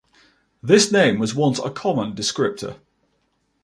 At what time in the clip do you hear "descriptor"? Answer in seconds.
2.15-2.77